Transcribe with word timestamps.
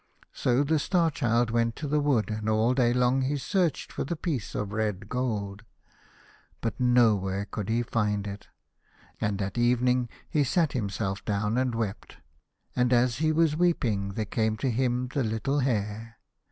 So 0.33 0.63
the 0.63 0.79
Star 0.79 1.11
Child 1.11 1.51
went 1.51 1.75
to 1.75 1.87
the 1.87 1.99
wood, 1.99 2.31
and 2.31 2.49
all 2.49 2.73
day 2.73 2.91
long 2.91 3.21
he 3.21 3.37
searched 3.37 3.91
for 3.91 4.03
the 4.03 4.15
piece 4.15 4.55
of 4.55 4.71
red 4.71 5.07
gold, 5.07 5.61
but 6.59 6.79
nowhere 6.79 7.45
could 7.45 7.69
he 7.69 7.83
find 7.83 8.25
it. 8.25 8.47
And 9.21 9.39
at 9.43 9.59
evening 9.59 10.09
he 10.27 10.43
sat 10.43 10.71
him 10.73 10.87
down, 11.23 11.59
and 11.59 11.75
wept, 11.75 12.17
and 12.75 12.91
as 12.91 13.17
he 13.17 13.31
was 13.31 13.55
weeping 13.55 14.13
there 14.13 14.25
came 14.25 14.57
to 14.57 14.71
him 14.71 15.07
the 15.09 15.23
little 15.23 15.59
Hare. 15.59 16.17